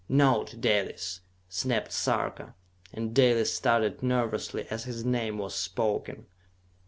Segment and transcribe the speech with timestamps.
[0.09, 2.55] "Note, Dalis!" snapped Sarka,
[2.91, 6.25] and Dalis started nervously as his name was spoken.